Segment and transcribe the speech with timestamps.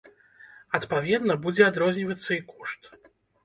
[0.79, 2.81] Адпаведна, будзе адрознівацца і кошт.